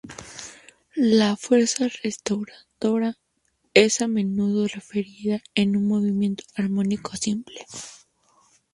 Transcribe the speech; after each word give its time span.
La 0.95 1.37
fuerza 1.37 1.87
restauradora 2.01 3.19
es 3.75 4.01
a 4.01 4.07
menudo 4.07 4.67
referida 4.67 5.43
en 5.53 5.75
un 5.77 5.87
movimiento 5.87 6.43
armónico 6.55 7.15
simple. 7.17 7.61